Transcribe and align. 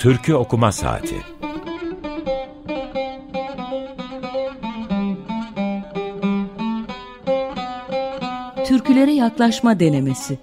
Türkü 0.00 0.34
Okuma 0.34 0.72
Saati. 0.72 1.16
Türkülere 8.64 9.12
Yaklaşma 9.12 9.80
Denemesi 9.80 10.38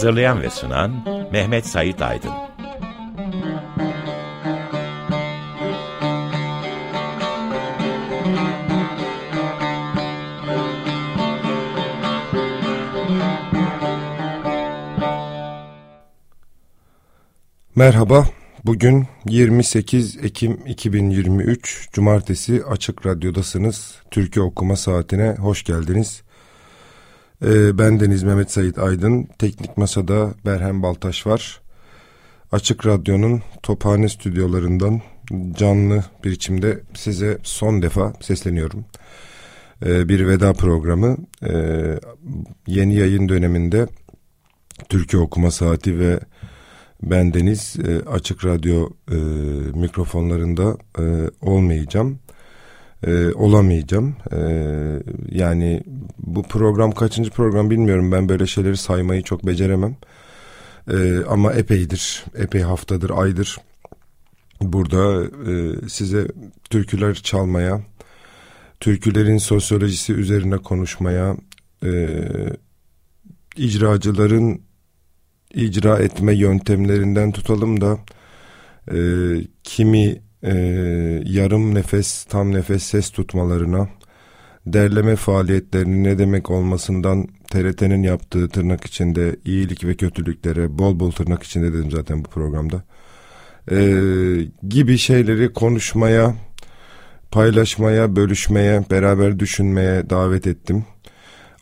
Hazırlayan 0.00 0.42
ve 0.42 0.50
sunan 0.50 1.04
Mehmet 1.32 1.66
Sait 1.66 2.02
Aydın. 2.02 2.30
Merhaba, 17.74 18.26
bugün 18.64 19.06
28 19.28 20.16
Ekim 20.16 20.66
2023 20.66 21.88
Cumartesi 21.92 22.64
Açık 22.64 23.06
Radyo'dasınız. 23.06 23.94
Türkiye 24.10 24.44
Okuma 24.44 24.76
Saati'ne 24.76 25.34
hoş 25.38 25.64
geldiniz. 25.64 26.22
Ee, 27.44 27.78
ben 27.78 28.00
Deniz 28.00 28.22
Mehmet 28.22 28.50
Sait 28.50 28.78
Aydın. 28.78 29.28
Teknik 29.38 29.76
Masa'da 29.76 30.34
Berhem 30.46 30.82
Baltaş 30.82 31.26
var. 31.26 31.60
Açık 32.52 32.86
Radyo'nun 32.86 33.42
Tophane 33.62 34.08
stüdyolarından 34.08 35.00
canlı 35.52 36.04
bir 36.24 36.30
biçimde 36.30 36.80
size 36.94 37.38
son 37.42 37.82
defa 37.82 38.12
sesleniyorum. 38.20 38.84
Ee, 39.86 40.08
bir 40.08 40.28
veda 40.28 40.52
programı. 40.52 41.16
Ee, 41.44 42.00
yeni 42.66 42.96
yayın 42.96 43.28
döneminde 43.28 43.86
Türkiye 44.88 45.22
Okuma 45.22 45.50
Saati 45.50 45.98
ve 45.98 46.20
ben 47.02 47.34
Deniz 47.34 47.76
e, 47.88 48.08
Açık 48.08 48.44
Radyo 48.44 48.88
e, 49.10 49.16
mikrofonlarında 49.74 50.76
e, 50.98 51.30
olmayacağım 51.40 52.18
e, 53.06 53.32
olamayacağım. 53.32 54.16
E, 54.32 54.40
yani 55.28 55.82
bu 56.18 56.42
program 56.42 56.92
kaçıncı 56.92 57.30
program 57.30 57.70
bilmiyorum. 57.70 58.12
Ben 58.12 58.28
böyle 58.28 58.46
şeyleri 58.46 58.76
saymayı 58.76 59.22
çok 59.22 59.46
beceremem. 59.46 59.96
E, 60.90 61.24
ama 61.28 61.52
epeydir, 61.52 62.24
epey 62.34 62.62
haftadır, 62.62 63.10
aydır 63.10 63.58
burada 64.60 65.24
e, 65.24 65.88
size 65.88 66.28
türküler 66.70 67.14
çalmaya, 67.14 67.80
türkülerin 68.80 69.38
sosyolojisi 69.38 70.12
üzerine 70.12 70.58
konuşmaya, 70.58 71.36
e, 71.84 72.18
icracıların 73.56 74.62
icra 75.54 75.98
etme 75.98 76.34
yöntemlerinden 76.34 77.32
tutalım 77.32 77.80
da 77.80 77.98
e, 78.92 78.98
kimi 79.64 80.22
e, 80.42 80.52
yarım 81.26 81.74
nefes, 81.74 82.24
tam 82.24 82.52
nefes 82.52 82.82
ses 82.82 83.10
tutmalarına, 83.10 83.88
derleme 84.66 85.16
faaliyetlerinin 85.16 86.04
ne 86.04 86.18
demek 86.18 86.50
olmasından 86.50 87.28
TRT'nin 87.50 88.02
yaptığı 88.02 88.48
tırnak 88.48 88.84
içinde 88.84 89.36
iyilik 89.44 89.84
ve 89.84 89.94
kötülüklere 89.94 90.78
bol 90.78 91.00
bol 91.00 91.10
tırnak 91.10 91.42
içinde 91.42 91.72
dedim 91.72 91.90
zaten 91.90 92.24
bu 92.24 92.28
programda 92.28 92.82
e, 93.70 93.78
gibi 94.68 94.98
şeyleri 94.98 95.52
konuşmaya, 95.52 96.34
paylaşmaya, 97.30 98.16
bölüşmeye, 98.16 98.84
beraber 98.90 99.38
düşünmeye 99.38 100.10
davet 100.10 100.46
ettim. 100.46 100.84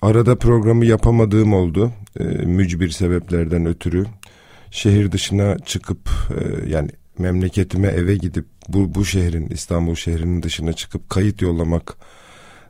Arada 0.02 0.38
programı 0.38 0.84
yapamadığım 0.84 1.52
oldu 1.52 1.92
e, 2.20 2.24
mücbir 2.24 2.90
sebeplerden 2.90 3.66
ötürü. 3.66 4.06
Şehir 4.70 5.12
dışına 5.12 5.58
çıkıp 5.58 6.10
e, 6.30 6.70
yani 6.70 6.90
memleketime 7.18 7.88
eve 7.88 8.16
gidip 8.16 8.46
bu, 8.68 8.94
bu 8.94 9.04
şehrin 9.04 9.48
İstanbul 9.48 9.94
şehrinin 9.94 10.42
dışına 10.42 10.72
çıkıp 10.72 11.10
kayıt 11.10 11.42
yollamak 11.42 11.96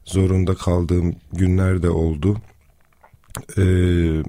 zorunda 0.05 0.55
kaldığım 0.55 1.15
günler 1.33 1.83
de 1.83 1.91
oldu. 1.91 2.37
Ee, 3.59 4.23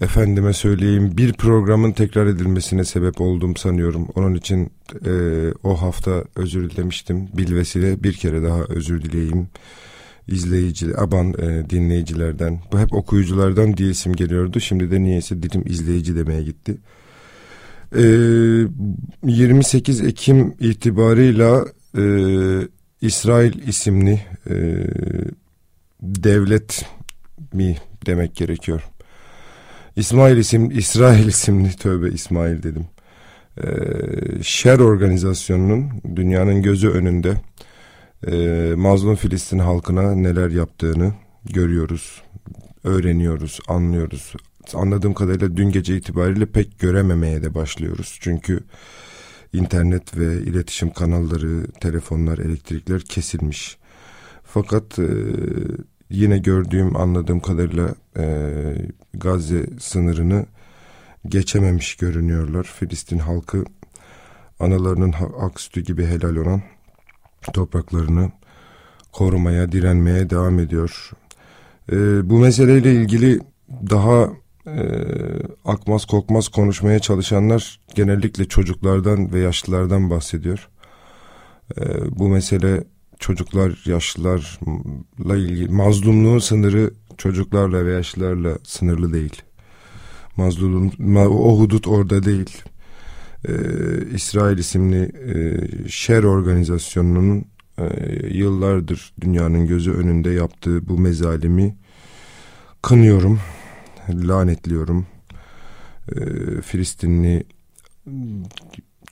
efendime 0.00 0.52
söyleyeyim 0.52 1.16
bir 1.16 1.32
programın 1.32 1.92
tekrar 1.92 2.26
edilmesine 2.26 2.84
sebep 2.84 3.20
oldum 3.20 3.56
sanıyorum. 3.56 4.08
Onun 4.14 4.34
için 4.34 4.72
e, 5.06 5.12
o 5.62 5.82
hafta 5.82 6.24
özür 6.36 6.70
dilemiştim. 6.70 7.28
Bilvesile 7.34 8.02
bir 8.02 8.12
kere 8.12 8.42
daha 8.42 8.60
özür 8.60 9.02
dileyeyim. 9.02 9.48
İzleyici, 10.28 10.96
aban 10.96 11.34
e, 11.38 11.70
dinleyicilerden, 11.70 12.60
bu 12.72 12.78
hep 12.78 12.94
okuyuculardan 12.94 13.76
diyesim 13.76 14.12
geliyordu. 14.12 14.60
Şimdi 14.60 14.90
de 14.90 15.02
niyeyse 15.02 15.42
dilim 15.42 15.62
izleyici 15.66 16.16
demeye 16.16 16.42
gitti. 16.42 16.76
28 17.94 20.00
ee, 20.00 20.06
Ekim 20.06 20.54
itibarıyla 20.60 21.64
e, 21.98 22.04
İsrail 23.00 23.68
isimli 23.68 24.22
e, 24.50 24.54
devlet 26.02 26.86
mi 27.52 27.76
demek 28.06 28.36
gerekiyor. 28.36 28.82
İsmail 29.96 30.36
isim, 30.36 30.70
İsrail 30.70 31.26
isimli 31.26 31.76
tövbe 31.76 32.08
İsmail 32.08 32.62
dedim. 32.62 32.86
E, 33.56 33.66
Şer 34.42 34.78
organizasyonunun 34.78 35.90
dünyanın 36.16 36.62
gözü 36.62 36.88
önünde 36.88 37.34
e, 38.26 38.34
mazlum 38.76 39.16
Filistin 39.16 39.58
halkına 39.58 40.14
neler 40.14 40.50
yaptığını 40.50 41.12
görüyoruz, 41.44 42.22
öğreniyoruz, 42.84 43.58
anlıyoruz, 43.68 44.32
anladığım 44.74 45.14
kadarıyla 45.14 45.56
dün 45.56 45.70
gece 45.70 45.96
itibariyle 45.96 46.46
pek 46.46 46.78
görememeye 46.78 47.42
de 47.42 47.54
başlıyoruz. 47.54 48.18
Çünkü 48.20 48.60
internet 49.52 50.18
ve 50.18 50.42
iletişim 50.42 50.90
kanalları, 50.90 51.66
telefonlar, 51.80 52.38
elektrikler 52.38 53.00
kesilmiş. 53.00 53.78
Fakat 54.42 54.98
e, 54.98 55.08
yine 56.10 56.38
gördüğüm, 56.38 56.96
anladığım 56.96 57.40
kadarıyla 57.40 57.94
e, 58.18 58.54
Gazze 59.14 59.66
sınırını 59.80 60.46
geçememiş 61.26 61.96
görünüyorlar. 61.96 62.64
Filistin 62.64 63.18
halkı 63.18 63.64
analarının 64.60 65.14
ak 65.40 65.60
sütü 65.60 65.80
gibi 65.80 66.06
helal 66.06 66.36
olan 66.36 66.62
topraklarını 67.52 68.32
korumaya, 69.12 69.72
direnmeye 69.72 70.30
devam 70.30 70.58
ediyor. 70.58 71.10
E, 71.92 71.96
bu 72.30 72.38
meseleyle 72.38 72.94
ilgili 72.94 73.40
daha 73.90 74.30
e, 74.66 74.78
akmaz 75.64 76.04
kokmaz 76.04 76.48
konuşmaya 76.48 76.98
çalışanlar 76.98 77.80
genellikle 77.94 78.44
çocuklardan 78.44 79.32
ve 79.32 79.40
yaşlılardan 79.40 80.10
bahsediyor. 80.10 80.68
E, 81.78 81.82
bu 82.18 82.28
mesele 82.28 82.84
çocuklar, 83.18 83.82
yaşlılarla 83.86 85.36
ilgili 85.36 85.68
mazlumluğun 85.68 86.38
sınırı 86.38 86.90
çocuklarla 87.18 87.86
ve 87.86 87.92
yaşlılarla 87.92 88.58
sınırlı 88.64 89.12
değil. 89.12 89.42
Mazlum, 90.36 90.92
o 91.16 91.58
hudut 91.58 91.88
orada 91.88 92.22
değil. 92.22 92.62
Ee, 93.48 93.52
İsrail 94.14 94.58
isimli 94.58 95.02
e, 95.02 95.58
şer 95.88 96.22
organizasyonunun 96.22 97.44
e, 97.78 97.84
yıllardır 98.28 99.12
dünyanın 99.20 99.66
gözü 99.66 99.92
önünde 99.92 100.30
yaptığı 100.30 100.88
bu 100.88 100.98
mezalimi 100.98 101.76
kınıyorum 102.82 103.40
lanetliyorum. 104.08 105.06
E, 106.16 106.20
Filistinli 106.60 107.44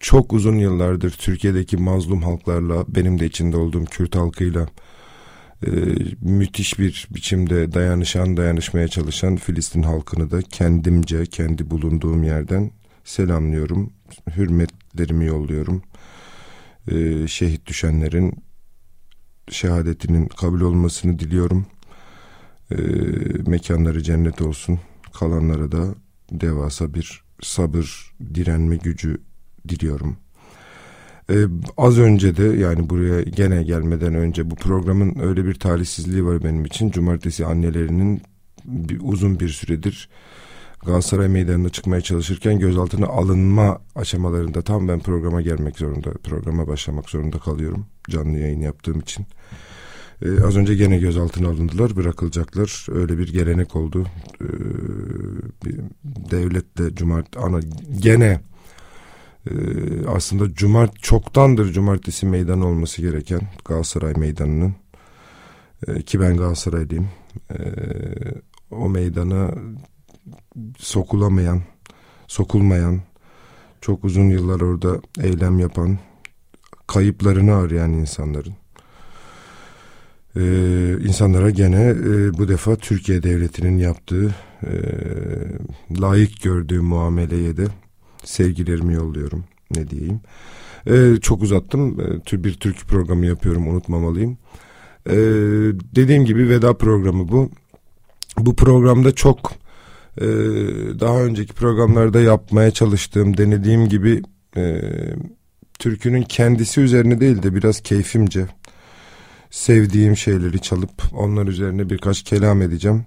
çok 0.00 0.33
uzun 0.33 0.56
yıllardır 0.56 1.11
Türkiye'deki 1.11 1.77
mazlum 1.77 2.23
halklarla 2.23 2.85
benim 2.89 3.21
de 3.21 3.27
içinde 3.27 3.56
olduğum 3.56 3.85
Kürt 3.85 4.17
halkıyla 4.17 4.67
e, 5.67 5.71
müthiş 6.21 6.79
bir 6.79 7.09
biçimde 7.15 7.73
dayanışan 7.73 8.37
dayanışmaya 8.37 8.89
çalışan 8.89 9.37
Filistin 9.37 9.83
halkını 9.83 10.31
da 10.31 10.43
kendimce 10.43 11.27
kendi 11.27 11.71
bulunduğum 11.71 12.25
yerden 12.25 12.71
selamlıyorum. 13.05 13.93
Hürmetlerimi 14.37 15.25
yolluyorum. 15.25 15.83
E, 16.91 17.29
şehit 17.29 17.67
düşenlerin 17.67 18.44
şehadetinin 19.50 20.27
kabul 20.27 20.61
olmasını 20.61 21.19
diliyorum. 21.19 21.67
E, 22.70 22.76
mekanları 23.47 24.03
cennet 24.03 24.43
olsun. 24.43 24.79
Kalanlara 25.12 25.73
da 25.73 25.94
devasa 26.31 26.94
bir 26.94 27.25
sabır, 27.43 28.14
direnme 28.35 28.76
gücü 28.76 29.19
diliyorum. 29.69 30.17
Ee, 31.31 31.44
az 31.76 31.99
önce 31.99 32.37
de 32.37 32.44
yani 32.44 32.91
buraya 32.91 33.23
gene 33.23 33.62
gelmeden 33.62 34.14
önce 34.14 34.50
bu 34.50 34.55
programın 34.55 35.19
öyle 35.20 35.44
bir 35.44 35.55
talihsizliği 35.55 36.25
var 36.25 36.44
benim 36.44 36.64
için. 36.64 36.91
Cumartesi 36.91 37.47
annelerinin 37.47 38.23
bir, 38.65 39.00
uzun 39.03 39.41
bir 39.41 39.49
süredir 39.49 40.08
Galatasaray 40.87 41.29
Meydanı'na 41.29 41.69
çıkmaya 41.69 42.00
çalışırken 42.00 42.58
gözaltına 42.58 43.06
alınma 43.06 43.81
aşamalarında 43.94 44.62
tam 44.62 44.88
ben 44.88 45.00
programa 45.00 45.43
gelmek 45.43 45.79
zorunda, 45.79 46.12
programa 46.12 46.67
başlamak 46.69 47.11
zorunda 47.11 47.38
kalıyorum 47.38 47.87
canlı 48.11 48.38
yayın 48.38 48.61
yaptığım 48.61 49.00
için. 49.00 49.26
Ee, 50.25 50.43
az 50.45 50.57
önce 50.57 50.75
gene 50.75 50.99
gözaltına 50.99 51.49
alındılar, 51.49 51.97
bırakılacaklar. 51.97 52.87
Öyle 52.91 53.19
bir 53.19 53.33
gelenek 53.33 53.77
oldu. 53.77 54.07
Ee, 54.41 54.47
devletle 56.31 56.95
cumart 56.95 57.37
ana 57.37 57.61
gene 57.99 58.41
e, 59.51 59.55
aslında 60.07 60.55
cumart 60.55 61.03
çoktandır 61.03 61.73
cumartesi 61.73 62.27
meydanı 62.27 62.67
olması 62.67 63.03
gereken 63.03 63.41
Galatasaray 63.65 64.15
meydanının 64.15 64.75
e, 65.87 66.03
ki 66.03 66.21
ben 66.21 66.37
Galatasaraylıyım. 66.37 67.09
E, 67.51 67.59
o 68.71 68.89
meydana 68.89 69.55
sokulamayan, 70.79 71.63
sokulmayan, 72.27 73.01
çok 73.81 74.05
uzun 74.05 74.29
yıllar 74.29 74.61
orada 74.61 75.01
eylem 75.21 75.59
yapan, 75.59 75.99
kayıplarını 76.87 77.55
arayan 77.55 77.93
insanların 77.93 78.62
ee, 80.37 80.96
insanlara 81.05 81.50
gene 81.50 81.84
e, 81.84 82.34
bu 82.38 82.49
defa 82.49 82.76
Türkiye 82.76 83.23
Devleti'nin 83.23 83.79
yaptığı 83.79 84.34
e, 84.62 84.73
layık 86.00 86.43
gördüğü 86.43 86.81
muameleye 86.81 87.56
de 87.56 87.67
sevgilerimi 88.25 88.94
yolluyorum 88.94 89.44
ne 89.76 89.90
diyeyim. 89.90 90.20
E, 90.87 91.20
çok 91.20 91.43
uzattım 91.43 92.00
e, 92.00 92.44
bir 92.44 92.55
Türk 92.55 92.81
programı 92.81 93.26
yapıyorum 93.26 93.69
unutmamalıyım. 93.69 94.38
E, 95.06 95.17
dediğim 95.96 96.25
gibi 96.25 96.49
veda 96.49 96.76
programı 96.76 97.29
bu. 97.29 97.50
Bu 98.38 98.56
programda 98.56 99.14
çok 99.14 99.52
e, 100.20 100.26
daha 101.00 101.23
önceki 101.23 101.52
programlarda 101.52 102.20
yapmaya 102.20 102.70
çalıştığım 102.70 103.37
denediğim 103.37 103.88
gibi 103.88 104.23
e, 104.56 104.81
türkünün 105.79 106.23
kendisi 106.23 106.81
üzerine 106.81 107.20
değil 107.20 107.43
de 107.43 107.55
biraz 107.55 107.81
keyfimce 107.81 108.46
sevdiğim 109.53 110.17
şeyleri 110.17 110.61
çalıp 110.61 111.03
onlar 111.13 111.47
üzerine 111.47 111.91
birkaç 111.91 112.23
kelam 112.23 112.63
edeceğim. 112.63 113.07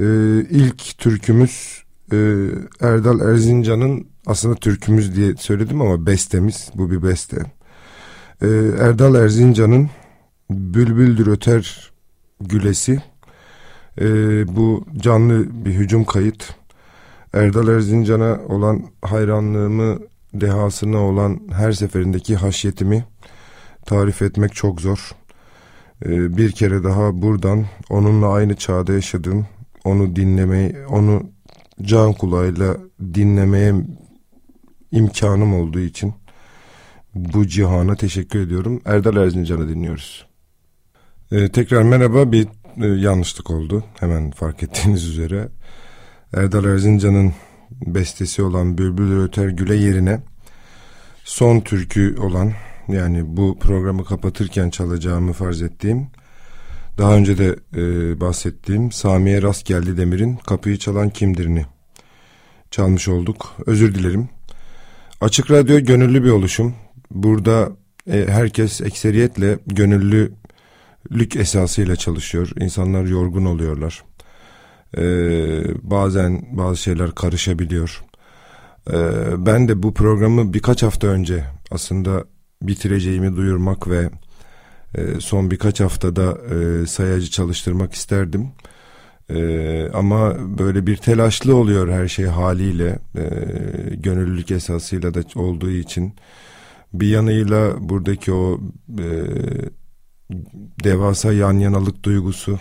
Ee, 0.00 0.04
ilk 0.50 0.98
türkümüz 0.98 1.82
e, 2.12 2.16
Erdal 2.80 3.20
Erzincan'ın 3.20 4.06
aslında 4.26 4.54
türkümüz 4.54 5.16
diye 5.16 5.36
söyledim 5.36 5.80
ama 5.80 6.06
bestemiz 6.06 6.70
bu 6.74 6.90
bir 6.90 7.02
beste. 7.02 7.36
Ee, 8.42 8.46
Erdal 8.80 9.14
Erzincan'ın 9.14 9.90
Bülbüldür 10.50 11.26
Öter 11.26 11.92
Gülesi 12.40 13.02
e, 14.00 14.06
bu 14.56 14.84
canlı 14.96 15.64
bir 15.64 15.74
hücum 15.74 16.04
kayıt. 16.04 16.54
Erdal 17.32 17.68
Erzincan'a 17.68 18.40
olan 18.48 18.82
hayranlığımı, 19.02 19.98
dehasına 20.34 20.98
olan 20.98 21.40
her 21.52 21.72
seferindeki 21.72 22.36
haşyetimi 22.36 23.04
tarif 23.86 24.22
etmek 24.22 24.54
çok 24.54 24.80
zor. 24.80 25.12
Ee, 26.04 26.36
bir 26.36 26.52
kere 26.52 26.84
daha 26.84 27.22
buradan 27.22 27.66
onunla 27.90 28.28
aynı 28.28 28.56
çağda 28.56 28.92
yaşadım. 28.92 29.46
Onu 29.84 30.16
dinlemeyi, 30.16 30.76
onu 30.88 31.30
can 31.82 32.12
kulağıyla 32.12 32.76
dinlemeye 33.14 33.74
imkanım 34.92 35.54
olduğu 35.54 35.80
için 35.80 36.14
bu 37.14 37.46
cihana 37.46 37.94
teşekkür 37.94 38.40
ediyorum. 38.40 38.80
Erdal 38.84 39.16
Erzincan'ı 39.16 39.68
dinliyoruz. 39.68 40.26
Ee, 41.32 41.48
tekrar 41.48 41.82
merhaba 41.82 42.32
bir 42.32 42.48
e, 42.82 42.86
yanlışlık 42.86 43.50
oldu. 43.50 43.84
Hemen 44.00 44.30
fark 44.30 44.62
ettiğiniz 44.62 45.04
üzere. 45.04 45.48
Erdal 46.34 46.64
Erzincan'ın 46.64 47.32
bestesi 47.70 48.42
olan 48.42 48.78
Bülbül 48.78 49.20
Öter 49.20 49.48
Güle 49.48 49.74
yerine 49.74 50.20
son 51.24 51.60
türkü 51.60 52.16
olan 52.20 52.52
yani 52.88 53.36
bu 53.36 53.58
programı 53.58 54.04
kapatırken 54.04 54.70
çalacağımı 54.70 55.32
farz 55.32 55.62
ettiğim 55.62 56.08
daha 56.98 57.16
önce 57.16 57.38
de 57.38 57.56
e, 57.76 58.20
bahsettiğim 58.20 58.92
Sami'ye 58.92 59.42
rast 59.42 59.66
geldi 59.66 59.96
Demir'in 59.96 60.36
Kapıyı 60.36 60.78
Çalan 60.78 61.10
Kimdir'ini 61.10 61.66
çalmış 62.70 63.08
olduk. 63.08 63.54
Özür 63.66 63.94
dilerim. 63.94 64.28
Açık 65.20 65.50
Radyo 65.50 65.80
gönüllü 65.80 66.24
bir 66.24 66.30
oluşum. 66.30 66.74
Burada 67.10 67.70
e, 68.10 68.26
herkes 68.28 68.80
ekseriyetle 68.80 69.58
gönüllülük 69.66 71.36
esasıyla 71.36 71.96
çalışıyor. 71.96 72.50
İnsanlar 72.60 73.04
yorgun 73.04 73.44
oluyorlar. 73.44 74.04
E, 74.98 75.02
bazen 75.82 76.56
bazı 76.56 76.76
şeyler 76.76 77.10
karışabiliyor. 77.10 78.02
E, 78.90 78.96
ben 79.46 79.68
de 79.68 79.82
bu 79.82 79.94
programı 79.94 80.54
birkaç 80.54 80.82
hafta 80.82 81.06
önce 81.06 81.44
aslında 81.70 82.24
bitireceğimi 82.62 83.36
duyurmak 83.36 83.88
ve 83.88 84.10
e, 84.94 85.20
son 85.20 85.50
birkaç 85.50 85.80
haftada 85.80 86.38
e, 86.54 86.86
sayacı 86.86 87.30
çalıştırmak 87.30 87.94
isterdim. 87.94 88.48
E, 89.30 89.88
ama 89.94 90.34
böyle 90.58 90.86
bir 90.86 90.96
telaşlı 90.96 91.56
oluyor 91.56 91.88
her 91.92 92.08
şey 92.08 92.24
haliyle 92.24 92.98
e, 93.14 93.24
gönüllülük 93.94 94.50
esasıyla 94.50 95.14
da 95.14 95.20
olduğu 95.34 95.70
için 95.70 96.14
bir 96.94 97.08
yanıyla 97.08 97.88
buradaki 97.88 98.32
o 98.32 98.60
e, 98.98 99.08
devasa 100.84 101.32
yan 101.32 101.58
yanalık 101.58 102.02
duygusu 102.04 102.58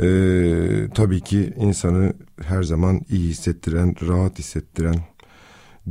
e, 0.00 0.06
tabii 0.94 1.20
ki 1.20 1.54
insanı 1.56 2.12
her 2.42 2.62
zaman 2.62 3.00
iyi 3.08 3.28
hissettiren, 3.28 3.94
rahat 4.08 4.38
hissettiren 4.38 4.96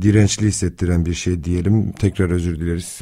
dirençli 0.02 0.46
hissettiren 0.46 1.06
bir 1.06 1.14
şey 1.14 1.44
diyelim. 1.44 1.92
Tekrar 1.92 2.30
özür 2.30 2.60
dileriz. 2.60 3.00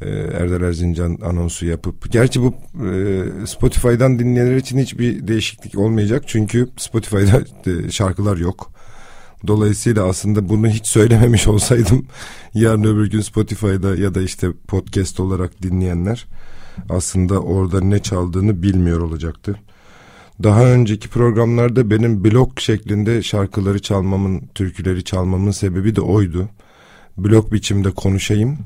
Ee, 0.00 0.10
Erdal 0.10 0.62
Erzincan 0.62 1.18
anonsu 1.24 1.66
yapıp. 1.66 2.12
Gerçi 2.12 2.40
bu 2.42 2.54
e, 2.86 3.22
Spotify'dan 3.46 4.18
dinleyenler 4.18 4.56
için 4.56 4.78
hiçbir 4.78 5.28
değişiklik 5.28 5.78
olmayacak. 5.78 6.24
Çünkü 6.26 6.68
Spotify'da 6.76 7.42
e, 7.70 7.90
şarkılar 7.90 8.36
yok. 8.36 8.72
Dolayısıyla 9.46 10.08
aslında 10.08 10.48
bunu 10.48 10.68
hiç 10.68 10.86
söylememiş 10.86 11.46
olsaydım 11.48 12.06
yarın 12.54 12.84
öbür 12.84 13.10
gün 13.10 13.20
Spotify'da 13.20 13.96
ya 13.96 14.14
da 14.14 14.22
işte 14.22 14.48
podcast 14.68 15.20
olarak 15.20 15.62
dinleyenler 15.62 16.26
aslında 16.88 17.40
orada 17.40 17.80
ne 17.80 17.98
çaldığını 17.98 18.62
bilmiyor 18.62 19.00
olacaktı. 19.00 19.56
Daha 20.42 20.64
önceki 20.64 21.08
programlarda 21.08 21.90
benim 21.90 22.24
blok 22.24 22.60
şeklinde 22.60 23.22
şarkıları 23.22 23.82
çalmamın, 23.82 24.42
türküleri 24.54 25.04
çalmamın 25.04 25.50
sebebi 25.50 25.96
de 25.96 26.00
oydu. 26.00 26.48
Blok 27.18 27.52
biçimde 27.52 27.90
konuşayım. 27.90 28.58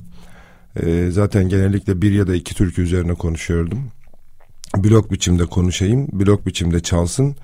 Ee, 0.83 1.09
zaten 1.11 1.49
genellikle 1.49 2.03
bir 2.03 2.13
ya 2.13 2.27
da 2.27 2.35
iki 2.35 2.55
türkü 2.55 2.83
üzerine 2.83 3.15
konuşuyordum. 3.15 3.79
Blok 4.77 5.13
biçimde 5.13 5.47
konuşayım, 5.47 6.09
blok 6.13 6.47
biçimde 6.47 6.81
çalsın 6.81 7.37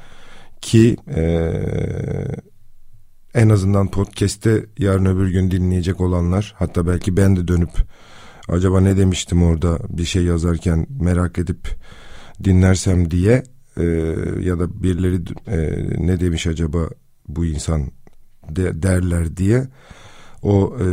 ki 0.61 0.97
e, 1.14 1.52
en 3.35 3.49
azından 3.49 3.90
podcast'te 3.90 4.66
yarın 4.78 5.04
öbür 5.04 5.30
gün 5.30 5.50
dinleyecek 5.50 6.00
olanlar 6.00 6.54
hatta 6.58 6.87
belki 6.87 7.16
ben 7.16 7.37
de 7.37 7.49
dönüp 7.49 7.70
acaba 8.49 8.80
ne 8.80 8.97
demiştim 8.97 9.42
orada 9.42 9.78
bir 9.88 10.04
şey 10.04 10.25
yazarken 10.25 10.87
merak 11.00 11.38
edip 11.38 11.68
dinlersem 12.44 13.11
diye 13.11 13.42
e, 13.76 13.85
ya 14.41 14.59
da 14.59 14.83
birileri 14.83 15.23
e, 15.47 15.87
ne 16.07 16.21
demiş 16.21 16.47
acaba 16.47 16.79
bu 17.29 17.45
insan 17.45 17.91
de, 18.49 18.83
derler 18.83 19.37
diye 19.37 19.67
o 20.43 20.76
e, 20.81 20.85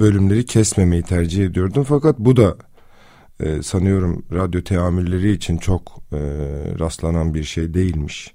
bölümleri 0.00 0.44
kesmemeyi 0.44 1.02
tercih 1.02 1.46
ediyordum. 1.46 1.84
Fakat 1.84 2.18
bu 2.18 2.36
da 2.36 2.56
e, 3.40 3.62
sanıyorum 3.62 4.22
radyo 4.32 4.62
teamülleri 4.62 5.32
için 5.32 5.56
çok 5.56 5.82
e, 6.12 6.18
rastlanan 6.78 7.34
bir 7.34 7.44
şey 7.44 7.74
değilmiş. 7.74 8.34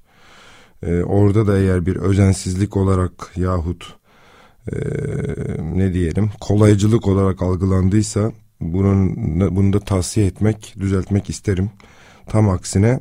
E, 0.83 1.03
orada 1.03 1.47
da 1.47 1.57
eğer 1.57 1.85
bir 1.85 1.95
özensizlik 1.95 2.77
olarak 2.77 3.31
yahut 3.35 3.95
e, 4.71 4.77
ne 5.61 5.93
diyelim 5.93 6.29
kolaycılık 6.39 7.07
olarak 7.07 7.41
algılandıysa 7.41 8.31
bunun 8.61 9.15
bunu 9.55 9.73
da 9.73 9.79
tavsiye 9.79 10.25
etmek, 10.25 10.75
düzeltmek 10.79 11.29
isterim. 11.29 11.69
Tam 12.27 12.49
aksine 12.49 12.99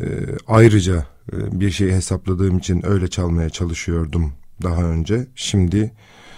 e, 0.00 0.06
ayrıca 0.46 1.06
e, 1.32 1.60
bir 1.60 1.70
şeyi 1.70 1.92
hesapladığım 1.92 2.58
için 2.58 2.86
öyle 2.86 3.08
çalmaya 3.08 3.50
çalışıyordum 3.50 4.32
daha 4.62 4.82
önce. 4.82 5.26
Şimdi 5.34 5.92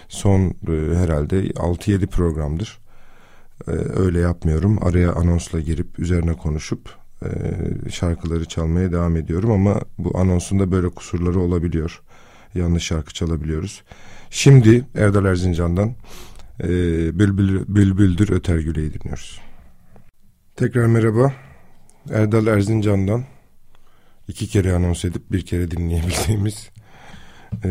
son 0.09 0.40
e, 0.40 0.97
herhalde 0.97 1.47
6-7 1.47 2.07
programdır. 2.07 2.78
E, 3.69 3.71
öyle 3.71 4.21
yapmıyorum. 4.21 4.78
Araya 4.85 5.12
anonsla 5.12 5.61
girip 5.61 5.99
üzerine 5.99 6.33
konuşup 6.33 6.97
e, 7.25 7.31
şarkıları 7.90 8.45
çalmaya 8.45 8.92
devam 8.92 9.16
ediyorum 9.16 9.50
ama 9.50 9.81
bu 9.99 10.19
anonsunda 10.19 10.73
böyle 10.73 10.88
kusurları 10.88 11.40
olabiliyor. 11.40 12.02
Yanlış 12.54 12.85
şarkı 12.85 13.14
çalabiliyoruz. 13.14 13.83
Şimdi 14.31 14.85
Erdal 14.95 15.25
Erzincan'dan 15.25 15.95
e, 16.61 16.69
Bülbül, 17.19 17.64
Bülbüldür 17.69 18.31
Öter 18.31 18.59
Güle'yi 18.59 18.95
dinliyoruz. 18.95 19.40
Tekrar 20.57 20.87
merhaba. 20.87 21.33
Erdal 22.11 22.47
Erzincan'dan 22.47 23.25
iki 24.33 24.47
kere 24.49 24.73
anons 24.73 25.05
edip 25.05 25.33
bir 25.33 25.47
kere 25.47 25.71
dinleyebildiğimiz 25.71 26.71
e, 27.65 27.71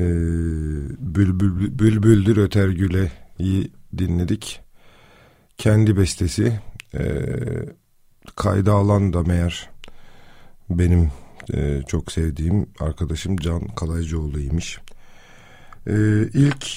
Bülbül, 1.00 1.80
Bülbüldür 1.80 2.38
Öter 2.38 2.70
Güle'yi 2.70 3.72
dinledik. 3.98 4.60
Kendi 5.58 5.98
bestesi 5.98 6.60
e, 6.94 7.04
kayda 8.36 8.74
alan 8.74 9.14
da 9.14 9.24
meğer 9.24 9.70
benim 10.70 11.12
e, 11.54 11.82
çok 11.88 12.12
sevdiğim 12.12 12.68
arkadaşım 12.80 13.38
Can 13.38 13.68
Kalaycıoğlu'ymuş. 13.68 14.80
E, 15.88 15.94
ilk 16.34 16.68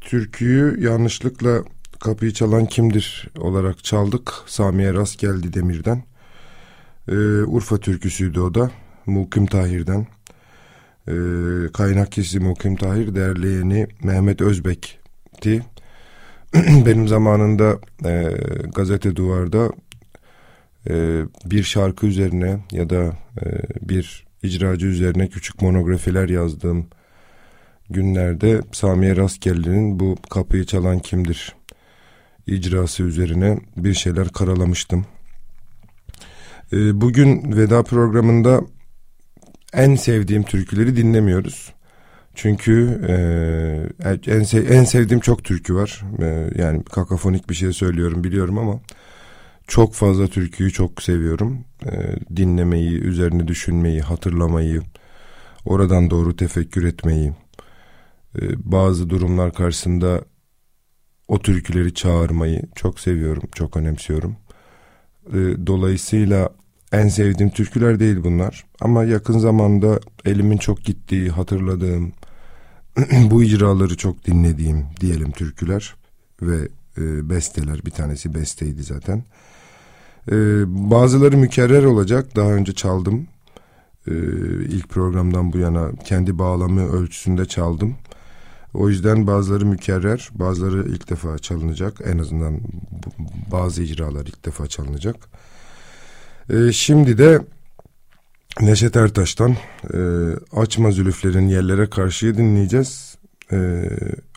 türküyü 0.00 0.84
yanlışlıkla 0.84 1.64
kapıyı 2.00 2.32
çalan 2.32 2.66
kimdir 2.66 3.28
olarak 3.38 3.84
çaldık. 3.84 4.32
Samiye 4.46 4.94
Rast 4.94 5.18
geldi 5.18 5.52
Demir'den. 5.52 6.04
E, 7.08 7.14
Urfa 7.42 7.78
türküsüydü 7.78 8.40
o 8.40 8.54
da. 8.54 8.70
Mukim 9.06 9.46
Tahir'den. 9.46 10.06
E, 11.08 11.14
kaynak 11.72 12.12
kişisi 12.12 12.40
Mukim 12.40 12.76
Tahir, 12.76 13.14
derleyeni 13.14 13.86
Mehmet 14.02 14.40
Özbek'ti. 14.40 15.62
Benim 16.86 17.08
zamanında 17.08 17.78
e, 18.04 18.32
gazete 18.74 19.16
duvarda 19.16 19.72
e, 20.88 21.22
bir 21.44 21.62
şarkı 21.62 22.06
üzerine 22.06 22.58
ya 22.72 22.90
da 22.90 23.12
e, 23.42 23.44
bir 23.88 24.26
icracı 24.42 24.86
üzerine 24.86 25.28
küçük 25.28 25.62
monografiler 25.62 26.28
yazdığım 26.28 26.86
günlerde 27.90 28.60
Samiye 28.72 29.16
Rastgelli'nin 29.16 30.00
bu 30.00 30.16
kapıyı 30.30 30.64
çalan 30.64 30.98
kimdir 30.98 31.54
icrası 32.46 33.02
üzerine 33.02 33.58
bir 33.76 33.94
şeyler 33.94 34.28
karalamıştım. 34.28 35.06
E, 36.72 37.00
bugün 37.00 37.56
veda 37.56 37.82
programında 37.82 38.60
en 39.74 39.94
sevdiğim 39.94 40.42
türküleri 40.42 40.96
dinlemiyoruz. 40.96 41.72
Çünkü 42.34 43.00
e, 43.08 43.16
en, 44.32 44.42
sev, 44.42 44.70
en 44.70 44.84
sevdiğim 44.84 45.20
çok 45.20 45.44
türkü 45.44 45.74
var. 45.74 46.02
E, 46.22 46.50
yani 46.62 46.84
kakafonik 46.84 47.50
bir 47.50 47.54
şey 47.54 47.72
söylüyorum 47.72 48.24
biliyorum 48.24 48.58
ama 48.58 48.80
çok 49.66 49.94
fazla 49.94 50.26
türküyü 50.26 50.70
çok 50.72 51.02
seviyorum. 51.02 51.64
E, 51.86 52.16
dinlemeyi, 52.36 53.00
üzerine 53.00 53.48
düşünmeyi, 53.48 54.00
hatırlamayı, 54.00 54.82
oradan 55.64 56.10
doğru 56.10 56.36
tefekkür 56.36 56.84
etmeyi, 56.84 57.32
e, 58.40 58.42
bazı 58.72 59.10
durumlar 59.10 59.52
karşısında 59.52 60.24
o 61.28 61.38
türküleri 61.38 61.94
çağırmayı 61.94 62.62
çok 62.74 63.00
seviyorum, 63.00 63.42
çok 63.54 63.76
önemsiyorum. 63.76 64.36
E, 65.28 65.66
dolayısıyla 65.66 66.50
en 66.92 67.08
sevdiğim 67.08 67.50
türküler 67.50 68.00
değil 68.00 68.24
bunlar. 68.24 68.64
Ama 68.80 69.04
yakın 69.04 69.38
zamanda 69.38 70.00
elimin 70.24 70.56
çok 70.56 70.84
gittiği, 70.84 71.30
hatırladığım, 71.30 72.12
bu 73.30 73.42
icraları 73.42 73.96
çok 73.96 74.26
dinlediğim 74.26 74.86
diyelim 75.00 75.30
türküler 75.30 75.94
ve 76.42 76.68
e, 76.98 77.28
besteler. 77.30 77.80
Bir 77.86 77.90
tanesi 77.90 78.34
besteydi 78.34 78.82
zaten. 78.82 79.24
E, 80.30 80.34
bazıları 80.90 81.36
mükerrer 81.36 81.84
olacak. 81.84 82.36
Daha 82.36 82.50
önce 82.50 82.72
çaldım. 82.72 83.26
E, 84.06 84.12
ilk 84.64 84.88
programdan 84.88 85.52
bu 85.52 85.58
yana 85.58 85.92
kendi 86.04 86.38
bağlamı 86.38 86.92
ölçüsünde 86.92 87.46
çaldım. 87.46 87.96
O 88.74 88.88
yüzden 88.88 89.26
bazıları 89.26 89.66
mükerrer, 89.66 90.28
bazıları 90.34 90.88
ilk 90.88 91.10
defa 91.10 91.38
çalınacak. 91.38 92.00
En 92.04 92.18
azından 92.18 92.60
bazı 93.52 93.82
icralar 93.82 94.26
ilk 94.26 94.44
defa 94.44 94.66
çalınacak. 94.66 95.16
E, 96.50 96.72
şimdi 96.72 97.18
de 97.18 97.38
Neşet 98.60 98.96
Ertaş'tan 98.96 99.56
e, 99.94 99.98
Açma 100.52 100.90
Zülüflerin 100.90 101.48
Yerlere 101.48 101.90
Karşı'yı 101.90 102.36
dinleyeceğiz. 102.36 103.18
E, 103.52 103.90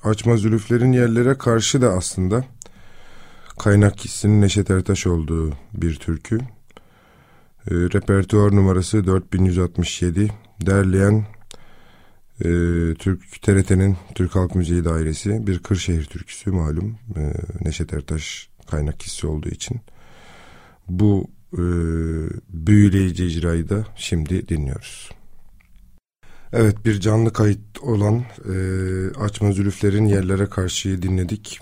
Açma 0.03 0.37
Zülüflerin 0.37 0.91
Yerlere 0.91 1.37
Karşı 1.37 1.81
da 1.81 1.89
aslında 1.89 2.45
kaynak 3.59 3.97
kişisinin 3.97 4.41
Neşet 4.41 4.69
Ertaş 4.69 5.07
olduğu 5.07 5.53
bir 5.73 5.95
türkü. 5.95 6.37
E, 6.37 7.71
repertuar 7.71 8.55
numarası 8.55 9.07
4167. 9.07 10.31
Derleyen 10.61 11.25
e, 12.39 12.49
Türk 12.99 13.41
TRT'nin 13.41 13.97
Türk 14.15 14.35
Halk 14.35 14.55
Müziği 14.55 14.85
Dairesi 14.85 15.47
bir 15.47 15.59
Kırşehir 15.59 16.05
türküsü 16.05 16.51
malum. 16.51 16.97
E, 17.15 17.33
Neşet 17.65 17.93
Ertaş 17.93 18.49
kaynak 18.67 18.99
kişisi 18.99 19.27
olduğu 19.27 19.49
için. 19.49 19.81
Bu 20.89 21.36
e, 21.53 21.63
büyüleyici 22.49 23.25
icrayı 23.25 23.69
da 23.69 23.85
şimdi 23.95 24.47
dinliyoruz. 24.47 25.09
Evet 26.53 26.85
bir 26.85 26.99
canlı 26.99 27.33
kayıt 27.33 27.79
olan 27.81 28.25
e, 28.53 28.55
Açma 29.19 29.51
Zülüfler'in 29.51 30.05
Yerlere 30.05 30.45
Karşı'yı 30.45 31.01
dinledik. 31.01 31.59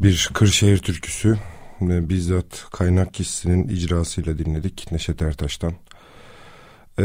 Bir 0.00 0.30
Kırşehir 0.34 0.78
türküsü 0.78 1.38
e, 1.82 2.08
bizzat 2.08 2.66
kaynak 2.72 3.14
kişisinin 3.14 3.68
icrasıyla 3.68 4.38
dinledik 4.38 4.92
Neşet 4.92 5.22
Ertaş'tan. 5.22 5.72
E, 6.98 7.04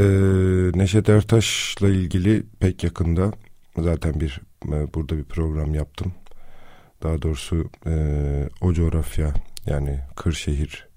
Neşet 0.75 1.09
Ertaş'la 1.09 1.89
ilgili 1.89 2.43
pek 2.59 2.83
yakında 2.83 3.31
zaten 3.77 4.19
bir 4.19 4.41
e, 4.65 4.93
burada 4.93 5.17
bir 5.17 5.23
program 5.23 5.75
yaptım. 5.75 6.13
Daha 7.03 7.21
doğrusu 7.21 7.69
e, 7.85 7.93
o 8.61 8.73
coğrafya 8.73 9.33
yani 9.65 9.99
Kırşehir 10.15 10.88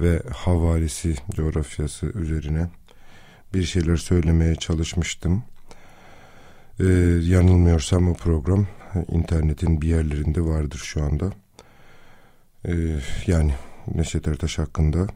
ve 0.00 0.22
havalisi 0.34 1.14
coğrafyası 1.30 2.06
üzerine 2.06 2.70
bir 3.54 3.62
şeyler 3.62 3.96
söylemeye 3.96 4.54
çalışmıştım. 4.54 5.42
Ee, 6.80 6.84
yanılmıyorsam 7.22 8.08
o 8.08 8.14
program 8.14 8.66
internetin 9.08 9.82
bir 9.82 9.88
yerlerinde 9.88 10.40
vardır 10.40 10.78
şu 10.84 11.04
anda. 11.04 11.32
Ee, 12.64 12.72
yani 13.26 13.54
Neşet 13.94 14.28
Ertaş 14.28 14.58
hakkında 14.58 15.06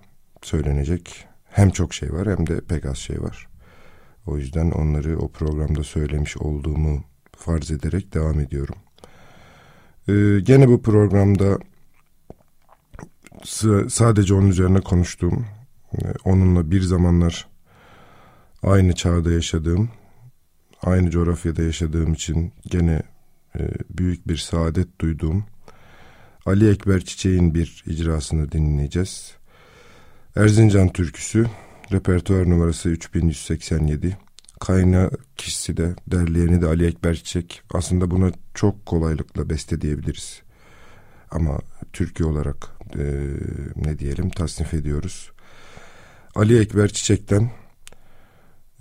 söylenecek 0.42 1.26
hem 1.50 1.71
çok 1.71 1.95
şey 1.95 2.12
var 2.12 2.28
hem 2.28 2.47
de 2.47 2.61
pek 2.61 2.87
az 2.87 2.97
şey 2.97 3.23
var. 3.23 3.49
O 4.26 4.38
yüzden 4.38 4.71
onları 4.71 5.18
o 5.18 5.28
programda 5.28 5.85
söylemiş 5.85 6.37
olduğumu 6.37 7.04
farz 7.37 7.71
ederek 7.71 8.14
devam 8.14 8.40
ediyorum. 8.40 8.76
Ee, 10.09 10.40
gene 10.42 10.68
bu 10.68 10.83
programda 10.83 11.59
sadece 13.88 14.35
onun 14.35 14.49
üzerine 14.49 14.81
konuştuğum, 14.81 15.47
e, 15.93 15.99
onunla 16.25 16.71
bir 16.71 16.81
zamanlar 16.81 17.49
aynı 18.62 18.95
çağda 18.95 19.33
yaşadığım, 19.33 19.90
aynı 20.83 21.11
coğrafyada 21.11 21.62
yaşadığım 21.62 22.12
için 22.12 22.52
gene 22.66 23.02
e, 23.59 23.71
büyük 23.90 24.28
bir 24.28 24.37
saadet 24.37 25.00
duyduğum 25.00 25.45
Ali 26.47 26.71
Ekber 26.71 27.05
Çiçek'in 27.05 27.55
bir 27.55 27.85
icrasını 27.87 28.52
dinleyeceğiz. 28.52 29.35
Erzincan 30.37 30.88
türküsü, 30.88 31.47
repertuar 31.93 32.50
numarası 32.50 32.88
3187. 32.88 34.16
Kaynağı 34.61 35.11
kişisi 35.37 35.76
de, 35.76 35.95
derleyeni 36.07 36.62
de 36.62 36.66
Ali 36.66 36.87
Ekber 36.87 37.14
Çiçek. 37.14 37.62
Aslında 37.75 38.11
buna 38.11 38.31
çok 38.55 38.87
kolaylıkla 38.87 39.50
beste 39.50 39.81
diyebiliriz. 39.81 40.43
Ama 41.31 41.59
türkü 41.93 42.25
olarak 42.25 42.75
e, 42.95 43.05
ne 43.76 43.99
diyelim 43.99 44.31
tasnif 44.31 44.75
ediyoruz. 44.75 45.33
Ali 46.35 46.61
Ekber 46.61 46.88
Çiçek'ten 46.88 47.50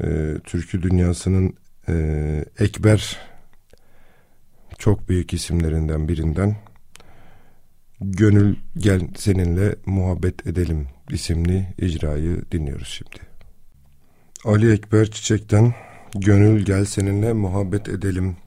e, 0.03 0.35
türkü 0.43 0.81
dünyasının 0.81 1.53
e, 1.89 2.45
Ekber 2.59 3.19
çok 4.77 5.09
büyük 5.09 5.33
isimlerinden 5.33 6.07
birinden 6.07 6.55
Gönül 8.01 8.55
Gel 8.77 9.01
Seninle 9.17 9.75
Muhabbet 9.85 10.47
Edelim 10.47 10.87
isimli 11.09 11.73
icrayı 11.77 12.41
dinliyoruz 12.51 12.87
şimdi. 12.87 13.19
Ali 14.45 14.71
Ekber 14.71 15.11
Çiçek'ten 15.11 15.73
Gönül 16.15 16.65
Gel 16.65 16.85
Seninle 16.85 17.33
Muhabbet 17.33 17.89
Edelim 17.89 18.37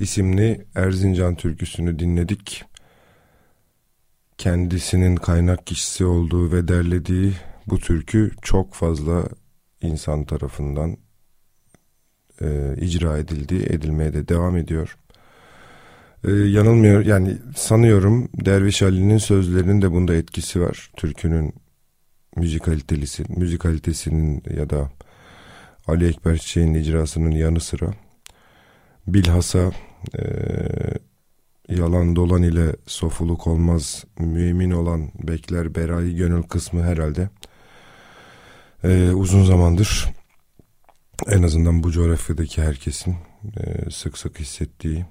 isimli 0.00 0.66
Erzincan 0.74 1.34
türküsünü 1.34 1.98
dinledik 1.98 2.64
kendisinin 4.44 5.16
kaynak 5.16 5.66
kişisi 5.66 6.04
olduğu 6.04 6.52
ve 6.52 6.68
derlediği 6.68 7.32
bu 7.66 7.78
türkü 7.78 8.30
çok 8.42 8.74
fazla 8.74 9.24
insan 9.82 10.24
tarafından 10.24 10.96
e, 12.40 12.76
icra 12.80 13.18
edildi, 13.18 13.54
edilmeye 13.54 14.12
de 14.12 14.28
devam 14.28 14.56
ediyor. 14.56 14.98
E, 16.24 16.30
yanılmıyor 16.32 17.06
yani 17.06 17.38
sanıyorum 17.56 18.28
Derviş 18.44 18.82
Ali'nin 18.82 19.18
sözlerinin 19.18 19.82
de 19.82 19.92
bunda 19.92 20.14
etkisi 20.14 20.60
var. 20.60 20.90
Türkünün 20.96 21.54
müzikalitesi, 22.36 23.24
müzikalitesinin 23.28 24.42
ya 24.56 24.70
da 24.70 24.90
Ali 25.86 26.08
Ekber 26.08 26.38
Çiçek'in 26.38 26.74
icrasının 26.74 27.30
yanı 27.30 27.60
sıra 27.60 27.94
bilhassa 29.06 29.72
e, 30.18 30.24
Yalan 31.68 32.16
dolan 32.16 32.42
ile 32.42 32.76
sofuluk 32.86 33.46
olmaz, 33.46 34.04
mümin 34.18 34.70
olan 34.70 35.10
bekler 35.22 35.74
berayı 35.74 36.16
gönül 36.16 36.42
kısmı 36.42 36.82
herhalde. 36.82 37.28
Ee, 38.84 39.10
uzun 39.10 39.44
zamandır 39.44 40.14
en 41.30 41.42
azından 41.42 41.82
bu 41.82 41.92
coğrafyadaki 41.92 42.62
herkesin 42.62 43.16
e, 43.56 43.90
sık 43.90 44.18
sık 44.18 44.40
hissettiği, 44.40 45.04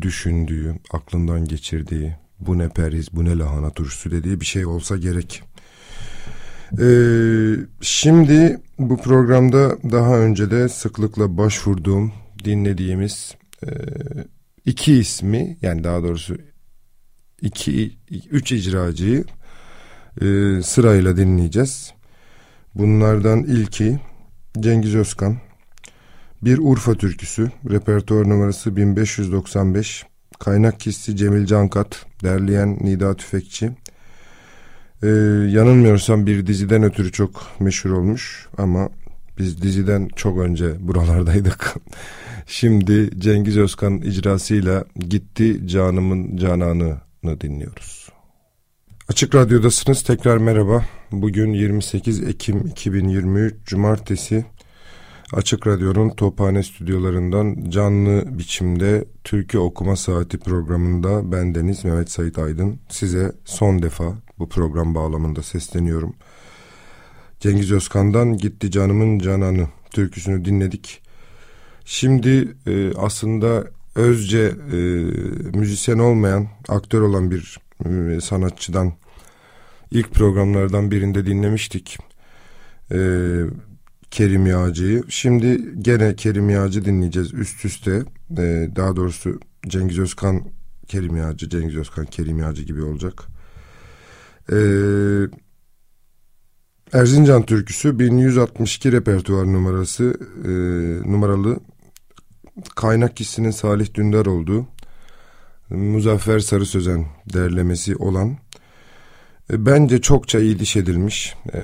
düşündüğü, 0.00 0.74
aklından 0.92 1.44
geçirdiği, 1.44 2.16
bu 2.40 2.58
ne 2.58 2.68
periz, 2.68 3.08
bu 3.12 3.24
ne 3.24 3.38
lahana 3.38 3.70
turşusu 3.70 4.10
dediği 4.10 4.40
bir 4.40 4.46
şey 4.46 4.66
olsa 4.66 4.96
gerek. 4.96 5.42
Ee, 6.80 7.54
şimdi 7.80 8.60
bu 8.78 8.96
programda 8.96 9.78
daha 9.92 10.18
önce 10.18 10.50
de 10.50 10.68
sıklıkla 10.68 11.38
başvurduğum, 11.38 12.12
dinlediğimiz 12.44 13.34
e, 13.66 13.70
iki 14.66 14.94
ismi 14.94 15.56
yani 15.62 15.84
daha 15.84 16.02
doğrusu 16.02 16.36
iki, 17.42 17.92
üç 18.30 18.52
icracıyı 18.52 19.24
e, 20.20 20.26
sırayla 20.62 21.16
dinleyeceğiz. 21.16 21.92
Bunlardan 22.74 23.42
ilki 23.42 23.98
Cengiz 24.60 24.94
Özkan. 24.94 25.36
Bir 26.42 26.58
Urfa 26.58 26.94
türküsü, 26.94 27.50
repertuar 27.70 28.28
numarası 28.28 28.76
1595, 28.76 30.06
kaynak 30.38 30.80
kişisi 30.80 31.16
Cemil 31.16 31.46
Cankat, 31.46 32.06
derleyen 32.22 32.78
Nida 32.80 33.16
Tüfekçi. 33.16 33.70
Ee, 35.02 35.06
yanılmıyorsam 35.48 36.26
bir 36.26 36.46
diziden 36.46 36.82
ötürü 36.82 37.12
çok 37.12 37.60
meşhur 37.60 37.90
olmuş 37.90 38.48
ama 38.58 38.88
biz 39.38 39.62
diziden 39.62 40.08
çok 40.16 40.38
önce 40.38 40.88
buralardaydık. 40.88 41.74
Şimdi 42.46 43.20
Cengiz 43.20 43.56
Özkan 43.56 44.00
icrasıyla 44.00 44.84
Gitti 44.96 45.68
Canımın 45.68 46.36
Cananı'nı 46.36 47.40
dinliyoruz. 47.40 48.08
Açık 49.08 49.34
Radyo'dasınız. 49.34 50.02
Tekrar 50.02 50.36
merhaba. 50.36 50.84
Bugün 51.12 51.52
28 51.52 52.22
Ekim 52.22 52.66
2023 52.66 53.54
Cumartesi. 53.64 54.44
Açık 55.32 55.66
Radyo'nun 55.66 56.10
Tophane 56.10 56.62
stüdyolarından 56.62 57.70
canlı 57.70 58.38
biçimde 58.38 59.04
Türkü 59.24 59.58
Okuma 59.58 59.96
Saati 59.96 60.38
programında 60.38 61.32
bendeniz 61.32 61.84
Mehmet 61.84 62.10
Sait 62.10 62.38
Aydın 62.38 62.78
size 62.88 63.32
son 63.44 63.82
defa 63.82 64.04
bu 64.38 64.48
program 64.48 64.94
bağlamında 64.94 65.42
sesleniyorum. 65.42 66.14
Cengiz 67.40 67.72
Özkan'dan 67.72 68.36
Gitti 68.36 68.70
Canımın 68.70 69.18
Cananı 69.18 69.68
türküsünü 69.90 70.44
dinledik. 70.44 71.05
Şimdi 71.88 72.56
e, 72.66 72.92
aslında 72.96 73.64
özce 73.94 74.52
e, 74.72 74.76
müzisyen 75.58 75.98
olmayan, 75.98 76.48
aktör 76.68 77.00
olan 77.00 77.30
bir 77.30 77.58
e, 77.84 78.20
sanatçıdan 78.20 78.92
ilk 79.90 80.14
programlardan 80.14 80.90
birinde 80.90 81.26
dinlemiştik. 81.26 81.98
E, 82.92 82.98
Kerim 84.10 84.46
Yağcı'yı. 84.46 85.04
Şimdi 85.08 85.74
gene 85.78 86.16
Kerim 86.16 86.50
Yağcı 86.50 86.84
dinleyeceğiz 86.84 87.34
üst 87.34 87.64
üste. 87.64 88.02
E, 88.38 88.68
daha 88.76 88.96
doğrusu 88.96 89.40
Cengiz 89.68 89.98
Özkan 89.98 90.44
Kerim 90.88 91.16
Yağcı, 91.16 91.48
Cengiz 91.48 91.76
Özkan 91.76 92.04
Kerim 92.04 92.38
Yağcı 92.38 92.62
gibi 92.62 92.82
olacak. 92.82 93.22
E, 94.52 94.58
Erzincan 96.92 97.42
türküsü 97.42 97.98
1162 97.98 98.92
repertuar 98.92 99.46
numarası 99.46 100.14
e, 100.44 100.50
numaralı 101.10 101.60
kaynak 102.74 103.16
kişisinin 103.16 103.50
Salih 103.50 103.94
Dündar 103.94 104.26
olduğu 104.26 104.66
Muzaffer 105.70 106.38
Sarı 106.38 106.66
Sözen 106.66 107.06
derlemesi 107.34 107.96
olan 107.96 108.36
e, 109.52 109.66
bence 109.66 110.00
çokça 110.00 110.40
iyi 110.40 110.58
diş 110.58 110.76
edilmiş 110.76 111.34
e, 111.54 111.60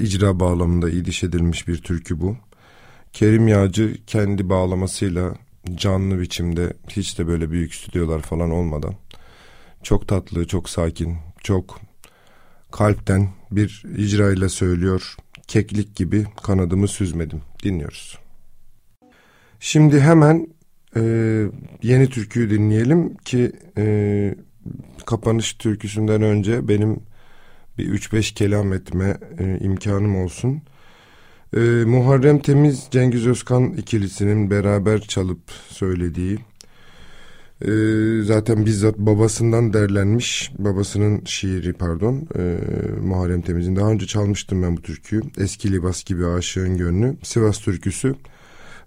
icra 0.00 0.40
bağlamında 0.40 0.90
iyi 0.90 1.04
diş 1.04 1.24
edilmiş 1.24 1.68
bir 1.68 1.82
türkü 1.82 2.20
bu. 2.20 2.36
Kerim 3.12 3.48
Yağcı 3.48 3.96
kendi 4.06 4.48
bağlamasıyla 4.48 5.34
canlı 5.74 6.20
biçimde 6.20 6.72
hiç 6.88 7.18
de 7.18 7.26
böyle 7.26 7.50
büyük 7.50 7.74
stüdyolar 7.74 8.20
falan 8.20 8.50
olmadan 8.50 8.94
çok 9.82 10.08
tatlı, 10.08 10.46
çok 10.46 10.68
sakin, 10.68 11.16
çok 11.42 11.80
kalpten 12.72 13.28
bir 13.50 13.82
icrayla 13.96 14.48
söylüyor. 14.48 15.16
Keklik 15.48 15.96
gibi 15.96 16.26
kanadımı 16.42 16.88
süzmedim. 16.88 17.42
Dinliyoruz. 17.62 18.18
Şimdi 19.60 20.00
hemen 20.00 20.48
e, 20.96 21.02
yeni 21.82 22.08
türküyü 22.08 22.50
dinleyelim 22.50 23.14
ki 23.14 23.52
e, 23.78 24.34
kapanış 25.06 25.52
türküsünden 25.52 26.22
önce 26.22 26.68
benim 26.68 27.00
bir 27.78 27.88
3-5 27.88 28.34
kelam 28.34 28.72
etme 28.72 29.16
e, 29.38 29.58
imkanım 29.60 30.16
olsun. 30.16 30.62
E, 31.56 31.60
Muharrem 31.86 32.38
Temiz 32.38 32.86
Cengiz 32.90 33.26
Özkan 33.26 33.72
ikilisinin 33.72 34.50
beraber 34.50 35.00
çalıp 35.00 35.50
söylediği 35.68 36.38
e, 37.62 37.68
zaten 38.22 38.66
bizzat 38.66 38.98
babasından 38.98 39.72
derlenmiş 39.72 40.52
babasının 40.58 41.22
şiiri 41.24 41.72
pardon 41.72 42.28
e, 42.38 42.58
Muharrem 43.00 43.42
Temiz'in. 43.42 43.76
Daha 43.76 43.90
önce 43.90 44.06
çalmıştım 44.06 44.62
ben 44.62 44.76
bu 44.76 44.82
türküyü. 44.82 45.22
Eski 45.38 45.72
libas 45.72 46.04
gibi 46.04 46.26
aşığın 46.26 46.76
gönlü. 46.76 47.16
Sivas 47.22 47.58
türküsü 47.58 48.14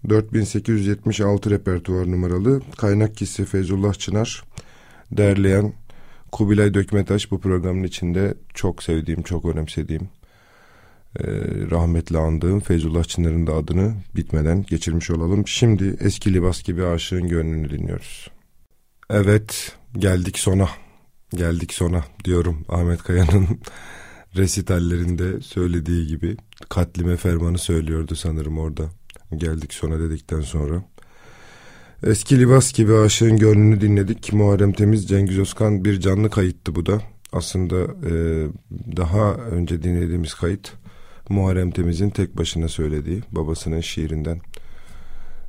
4876 0.09 1.49
repertuar 1.49 2.11
numaralı 2.11 2.61
kaynak 2.77 3.15
kişisi 3.15 3.45
Feyzullah 3.45 3.93
Çınar 3.93 4.43
derleyen 5.11 5.73
Kubilay 6.31 6.73
Dökmetaş 6.73 7.31
bu 7.31 7.39
programın 7.39 7.83
içinde 7.83 8.33
çok 8.53 8.83
sevdiğim, 8.83 9.21
çok 9.21 9.45
önemsediğim, 9.45 10.09
e, 11.19 11.25
rahmetli 11.71 12.17
andığım 12.17 12.59
Feyzullah 12.59 13.03
Çınar'ın 13.03 13.47
da 13.47 13.53
adını 13.53 13.93
bitmeden 14.15 14.63
geçirmiş 14.63 15.11
olalım. 15.11 15.47
Şimdi 15.47 15.97
eski 15.99 16.33
libas 16.33 16.63
gibi 16.63 16.85
aşığın 16.85 17.27
gönlünü 17.27 17.69
dinliyoruz. 17.69 18.27
Evet, 19.09 19.77
geldik 19.93 20.39
sona. 20.39 20.69
Geldik 21.35 21.73
sona 21.73 22.03
diyorum 22.23 22.65
Ahmet 22.69 23.03
Kaya'nın 23.03 23.47
resitallerinde 24.35 25.41
söylediği 25.41 26.07
gibi. 26.07 26.37
Katlime 26.69 27.17
fermanı 27.17 27.57
söylüyordu 27.57 28.15
sanırım 28.15 28.57
orada. 28.57 28.98
Geldik 29.37 29.73
sona 29.73 29.99
dedikten 29.99 30.41
sonra. 30.41 30.83
Eski 32.03 32.39
libas 32.39 32.73
gibi 32.73 32.93
aşığın 32.93 33.37
gönlünü 33.37 33.81
dinledik. 33.81 34.33
Muharrem 34.33 34.73
Temiz, 34.73 35.07
Cengiz 35.07 35.39
Özkan 35.39 35.85
bir 35.85 35.99
canlı 35.99 36.29
kayıttı 36.29 36.75
bu 36.75 36.85
da. 36.85 37.01
Aslında 37.31 37.75
e, 37.83 38.13
daha 38.97 39.33
önce 39.33 39.83
dinlediğimiz 39.83 40.33
kayıt 40.33 40.73
Muharrem 41.29 41.71
Temiz'in 41.71 42.09
tek 42.09 42.37
başına 42.37 42.67
söylediği 42.67 43.23
babasının 43.31 43.81
şiirinden 43.81 44.41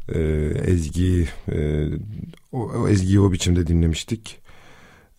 e, 0.09 0.21
ezgiyi 0.67 1.29
e, 1.53 1.89
o, 2.53 2.63
o 2.63 2.89
ezgiyi 2.89 3.21
o 3.21 3.33
biçimde 3.33 3.67
dinlemiştik. 3.67 4.41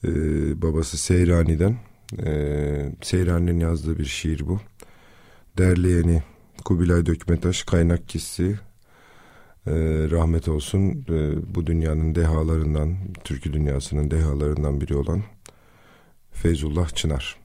E, 0.03 0.11
babası 0.61 0.97
Seyrani'den 0.97 1.77
e, 2.25 2.31
Seyrani'nin 3.01 3.59
yazdığı 3.59 3.99
bir 3.99 4.05
şiir 4.05 4.47
bu. 4.47 4.59
Derleyeni 5.57 6.23
Kubilay 6.65 7.05
Dökmetaş, 7.05 7.63
kaynak 7.63 8.09
kişisi 8.09 8.59
e, 9.67 9.73
rahmet 10.11 10.47
olsun 10.47 11.05
e, 11.09 11.55
bu 11.55 11.67
dünyanın 11.67 12.15
dehalarından, 12.15 12.95
türkü 13.23 13.53
dünyasının 13.53 14.11
dehalarından 14.11 14.81
biri 14.81 14.95
olan 14.95 15.23
Feyzullah 16.31 16.89
Çınar. 16.89 17.35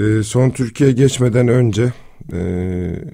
E, 0.00 0.22
son 0.22 0.50
Türkiye 0.50 0.92
geçmeden 0.92 1.48
önce 1.48 1.92
e, 2.32 3.04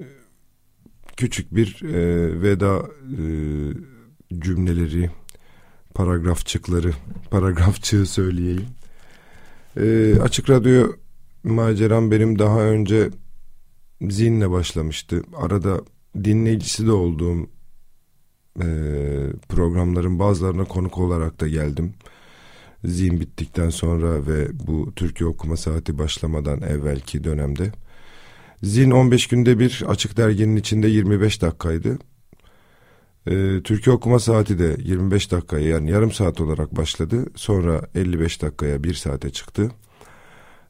küçük 1.16 1.54
bir 1.54 1.82
e, 1.82 2.42
veda 2.42 2.82
e, 3.12 3.24
cümleleri, 4.40 5.10
paragrafçıkları, 5.94 6.92
paragrafçığı 7.30 8.06
söyleyeyim. 8.06 8.66
E, 9.76 10.14
açık 10.20 10.50
Radyo 10.50 10.92
maceram 11.44 12.10
benim 12.10 12.38
daha 12.38 12.60
önce 12.60 13.10
Zin'le 14.02 14.50
başlamıştı. 14.50 15.22
Arada 15.36 15.80
dinleyicisi 16.24 16.86
de 16.86 16.92
olduğum 16.92 17.48
e, 18.62 18.66
programların 19.48 20.18
bazılarına 20.18 20.64
konuk 20.64 20.98
olarak 20.98 21.40
da 21.40 21.48
geldim. 21.48 21.94
Zin 22.84 23.20
bittikten 23.20 23.70
sonra 23.70 24.26
ve 24.26 24.48
bu 24.66 24.92
Türkiye 24.96 25.28
okuma 25.28 25.56
saati 25.56 25.98
başlamadan 25.98 26.62
evvelki 26.62 27.24
dönemde. 27.24 27.72
Zin 28.62 28.90
15 28.90 29.26
günde 29.26 29.58
bir 29.58 29.84
açık 29.88 30.16
derginin 30.16 30.56
içinde 30.56 30.88
25 30.88 31.42
dakikaydı. 31.42 31.98
Ee, 33.26 33.60
Türkiye 33.64 33.96
okuma 33.96 34.18
saati 34.18 34.58
de 34.58 34.76
25 34.78 35.32
dakikaya 35.32 35.68
yani 35.68 35.90
yarım 35.90 36.12
saat 36.12 36.40
olarak 36.40 36.76
başladı. 36.76 37.26
Sonra 37.34 37.82
55 37.94 38.42
dakikaya 38.42 38.84
bir 38.84 38.94
saate 38.94 39.30
çıktı. 39.30 39.70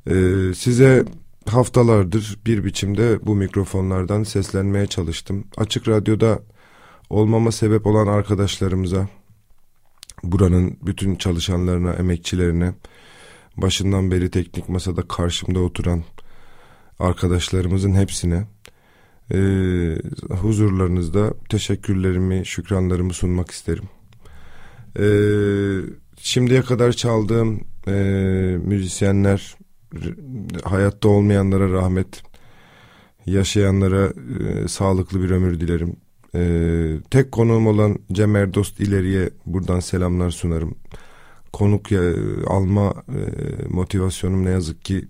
Ee, 0.07 0.55
size 0.55 1.05
haftalardır 1.49 2.39
bir 2.47 2.65
biçimde 2.65 3.27
bu 3.27 3.35
mikrofonlardan 3.35 4.23
seslenmeye 4.23 4.87
çalıştım. 4.87 5.45
Açık 5.57 5.89
Radyo'da 5.89 6.43
olmama 7.11 7.53
sebep 7.53 7.87
olan 7.87 8.07
arkadaşlarımıza, 8.07 9.09
buranın 10.23 10.79
bütün 10.83 11.17
çalışanlarına, 11.17 11.93
emekçilerine, 11.93 12.75
başından 13.57 14.11
beri 14.11 14.31
teknik 14.31 14.69
masada 14.69 15.03
karşımda 15.03 15.61
oturan 15.61 16.03
arkadaşlarımızın 16.99 17.95
hepsine 17.95 18.47
e, 19.33 19.39
huzurlarınızda 20.31 21.35
teşekkürlerimi, 21.49 22.47
şükranlarımı 22.47 23.13
sunmak 23.13 23.51
isterim. 23.51 23.85
E, 24.99 25.07
şimdiye 26.21 26.63
kadar 26.63 26.93
çaldığım 26.93 27.61
e, 27.89 27.93
müzisyenler, 28.65 29.57
hayatta 30.65 31.09
olmayanlara 31.09 31.73
rahmet, 31.73 32.23
yaşayanlara 33.27 34.13
e, 34.41 34.69
sağlıklı 34.69 35.23
bir 35.23 35.31
ömür 35.31 35.61
dilerim. 35.61 35.97
E, 36.35 36.43
tek 37.11 37.33
konuğum 37.33 37.67
olan 37.67 37.99
Cem 38.13 38.37
Erdost 38.37 38.81
ileriye 38.81 39.31
buradan 39.47 39.81
selamlar 39.81 40.31
sunarım. 40.31 40.75
Konuk 41.53 41.93
ya, 41.93 42.03
alma 42.47 42.95
e, 43.09 43.23
motivasyonum 43.69 44.45
ne 44.45 44.51
yazık 44.51 44.85
ki 44.85 45.05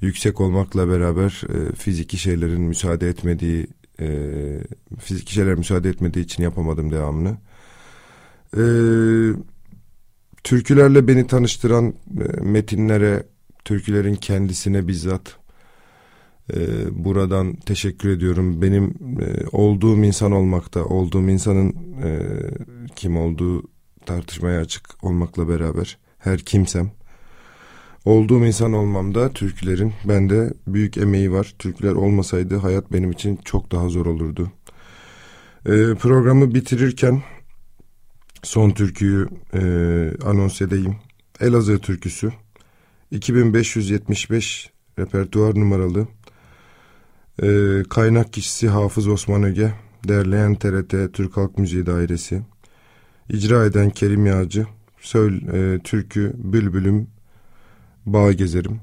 yüksek 0.00 0.40
olmakla 0.40 0.88
beraber 0.88 1.42
e, 1.48 1.74
fiziki 1.74 2.18
şeylerin 2.18 2.60
müsaade 2.60 3.08
etmediği 3.08 3.66
e, 4.00 4.08
fiziki 5.00 5.32
şeyler 5.32 5.54
müsaade 5.54 5.88
etmediği 5.88 6.24
için 6.24 6.42
yapamadım 6.42 6.92
devamını. 6.92 7.36
E, 8.56 8.62
türkülerle 10.44 11.08
beni 11.08 11.26
tanıştıran 11.26 11.94
e, 12.20 12.40
metinlere, 12.40 13.22
türkülerin 13.68 14.14
kendisine 14.14 14.88
bizzat 14.88 15.36
e, 16.54 16.58
buradan 17.04 17.56
teşekkür 17.56 18.08
ediyorum. 18.08 18.62
Benim 18.62 18.84
e, 19.20 19.46
olduğum 19.52 20.04
insan 20.04 20.32
olmakta, 20.32 20.84
olduğum 20.84 21.30
insanın 21.30 21.68
e, 22.02 22.10
kim 22.96 23.16
olduğu 23.16 23.62
tartışmaya 24.06 24.60
açık 24.60 25.04
olmakla 25.04 25.48
beraber 25.48 25.98
her 26.18 26.38
kimsem 26.38 26.90
olduğum 28.04 28.44
insan 28.44 28.72
olmamda 28.72 29.32
türkülerin 29.32 29.92
bende 30.04 30.54
büyük 30.66 30.96
emeği 30.96 31.32
var. 31.32 31.54
Türküler 31.58 31.92
olmasaydı 31.92 32.56
hayat 32.56 32.92
benim 32.92 33.10
için 33.10 33.38
çok 33.44 33.72
daha 33.72 33.88
zor 33.88 34.06
olurdu. 34.06 34.52
Ee, 35.66 35.94
programı 36.00 36.54
bitirirken 36.54 37.22
son 38.42 38.70
türküyü 38.70 39.28
e, 39.54 39.60
anons 40.24 40.62
edeyim. 40.62 40.96
Elazığ 41.40 41.78
türküsü 41.78 42.32
2575 43.10 44.70
repertuar 44.98 45.54
numaralı 45.54 46.08
e, 47.42 47.82
kaynak 47.90 48.32
kişisi 48.32 48.68
Hafız 48.68 49.08
Osman 49.08 49.42
Öge 49.42 49.72
derleyen 50.08 50.54
TRT 50.54 51.12
Türk 51.12 51.36
Halk 51.36 51.58
Müziği 51.58 51.86
Dairesi 51.86 52.42
icra 53.28 53.64
eden 53.64 53.90
Kerim 53.90 54.26
Yağcı 54.26 54.66
söyle, 55.00 55.36
e, 55.52 55.78
türkü 55.78 56.32
Bülbülüm 56.36 57.08
bağ 58.06 58.32
gezerim. 58.32 58.80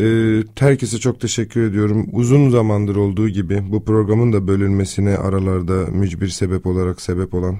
Ee, 0.00 0.42
herkese 0.58 0.98
çok 0.98 1.20
teşekkür 1.20 1.62
ediyorum. 1.62 2.08
Uzun 2.12 2.50
zamandır 2.50 2.96
olduğu 2.96 3.28
gibi 3.28 3.62
bu 3.68 3.84
programın 3.84 4.32
da 4.32 4.48
bölünmesine 4.48 5.16
aralarda 5.16 5.86
mücbir 5.86 6.28
sebep 6.28 6.66
olarak 6.66 7.00
sebep 7.00 7.34
olan 7.34 7.58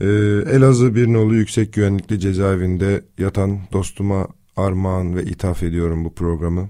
e, 0.00 0.06
Elazığ 0.52 0.94
bir 0.94 1.12
nolu 1.12 1.34
yüksek 1.34 1.72
güvenlikli 1.72 2.20
cezaevinde 2.20 3.04
yatan 3.18 3.60
dostuma 3.72 4.28
armağan 4.58 5.16
ve 5.16 5.24
ithaf 5.24 5.62
ediyorum 5.62 6.04
bu 6.04 6.14
programı. 6.14 6.68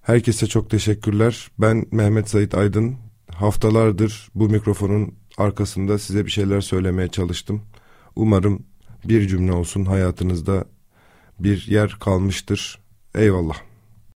Herkese 0.00 0.46
çok 0.46 0.70
teşekkürler. 0.70 1.50
Ben 1.58 1.86
Mehmet 1.92 2.28
Sait 2.28 2.54
Aydın. 2.54 2.96
Haftalardır 3.30 4.28
bu 4.34 4.48
mikrofonun 4.48 5.14
arkasında 5.38 5.98
size 5.98 6.24
bir 6.24 6.30
şeyler 6.30 6.60
söylemeye 6.60 7.08
çalıştım. 7.08 7.62
Umarım 8.16 8.66
bir 9.04 9.28
cümle 9.28 9.52
olsun 9.52 9.84
hayatınızda 9.84 10.64
bir 11.40 11.66
yer 11.66 11.96
kalmıştır. 12.00 12.78
Eyvallah. 13.14 13.67